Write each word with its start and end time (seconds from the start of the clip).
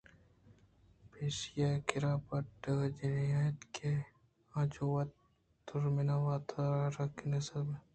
پشّی 1.09 1.51
ئِے 1.61 1.69
کّرا 1.87 2.13
بَٹاک 2.25 2.81
جنی 2.97 3.23
ءَاَت 3.39 3.59
کہ 3.75 3.91
آ 4.57 4.59
چہ 4.73 4.83
وتی 4.91 5.15
دژمناں 5.67 6.21
وتارا 6.25 6.85
رکہّینّگ 6.95 7.41
ءِ 7.41 7.47
صد 7.47 7.55
ہُنپ 7.57 7.69
زانت 7.69 7.87